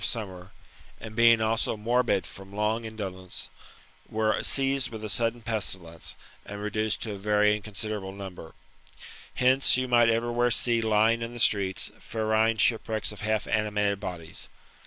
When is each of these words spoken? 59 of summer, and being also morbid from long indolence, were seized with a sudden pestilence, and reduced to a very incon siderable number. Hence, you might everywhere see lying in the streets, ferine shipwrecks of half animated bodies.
59 0.01 0.03
of 0.03 0.09
summer, 0.29 0.51
and 0.99 1.15
being 1.15 1.41
also 1.41 1.77
morbid 1.77 2.25
from 2.25 2.51
long 2.55 2.85
indolence, 2.85 3.49
were 4.09 4.41
seized 4.41 4.89
with 4.89 5.03
a 5.05 5.09
sudden 5.09 5.43
pestilence, 5.43 6.15
and 6.43 6.59
reduced 6.59 7.03
to 7.03 7.11
a 7.11 7.19
very 7.19 7.61
incon 7.61 7.75
siderable 7.75 8.11
number. 8.15 8.55
Hence, 9.35 9.77
you 9.77 9.87
might 9.87 10.09
everywhere 10.09 10.49
see 10.49 10.81
lying 10.81 11.21
in 11.21 11.33
the 11.33 11.37
streets, 11.39 11.91
ferine 11.99 12.57
shipwrecks 12.57 13.11
of 13.11 13.21
half 13.21 13.45
animated 13.45 13.99
bodies. 13.99 14.49